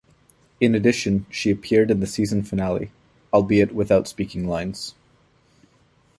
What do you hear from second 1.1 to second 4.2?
she appeared in the season finale, albeit without